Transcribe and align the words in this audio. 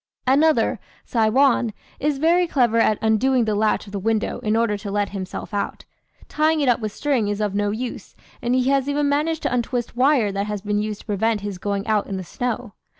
"Another, 0.25 0.79
'Saiwan,' 1.05 1.73
is 1.99 2.17
very 2.17 2.47
clever 2.47 2.79
at 2.79 2.97
undoing 3.03 3.45
the 3.45 3.53
latch 3.53 3.85
of 3.85 3.91
the 3.91 3.99
window 3.99 4.39
in 4.39 4.55
order 4.55 4.75
to 4.75 4.89
let 4.89 5.09
himself 5.09 5.53
out; 5.53 5.85
tying 6.27 6.59
it 6.59 6.67
up 6.67 6.79
with 6.79 6.91
string 6.91 7.27
is 7.27 7.39
of 7.39 7.53
no 7.53 7.69
use, 7.69 8.15
and 8.41 8.55
he 8.55 8.71
has 8.71 8.89
even 8.89 9.07
managed 9.07 9.43
to 9.43 9.53
untwist 9.53 9.95
wire 9.95 10.31
that 10.31 10.47
has 10.47 10.63
been 10.63 10.79
used 10.81 11.01
to 11.01 11.05
prevent 11.05 11.41
his 11.41 11.59
going 11.59 11.85
out 11.85 12.07
in 12.07 12.17
the 12.17 12.23
snow. 12.23 12.73